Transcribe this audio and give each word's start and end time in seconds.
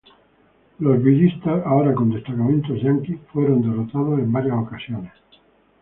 Los 0.79 1.03
villistas 1.03 1.63
-ahora 1.63 1.93
con 1.93 2.09
destacamentos 2.09 2.75
Yaquis- 2.81 3.19
fueron 3.31 3.61
derrotados 3.61 4.17
en 4.17 4.31
varias 4.31 4.57
ocasiones. 4.57 5.11